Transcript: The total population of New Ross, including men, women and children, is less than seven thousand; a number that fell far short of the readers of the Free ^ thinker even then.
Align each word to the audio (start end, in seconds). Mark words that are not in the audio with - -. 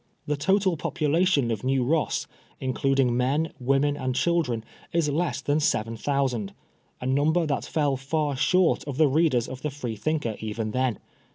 The 0.25 0.35
total 0.35 0.77
population 0.77 1.51
of 1.51 1.63
New 1.63 1.83
Ross, 1.83 2.25
including 2.59 3.15
men, 3.15 3.53
women 3.59 3.95
and 3.95 4.15
children, 4.15 4.63
is 4.91 5.07
less 5.09 5.41
than 5.41 5.59
seven 5.59 5.95
thousand; 5.95 6.55
a 6.99 7.05
number 7.05 7.45
that 7.45 7.65
fell 7.65 7.97
far 7.97 8.35
short 8.35 8.83
of 8.85 8.97
the 8.97 9.07
readers 9.07 9.47
of 9.47 9.61
the 9.61 9.69
Free 9.69 9.95
^ 9.97 9.99
thinker 9.99 10.37
even 10.39 10.71
then. 10.71 10.97